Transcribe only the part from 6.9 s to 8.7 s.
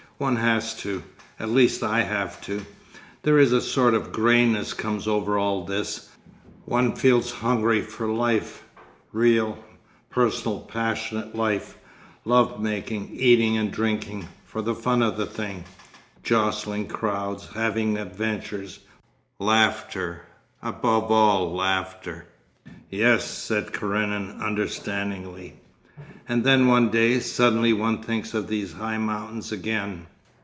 feels hungry for life,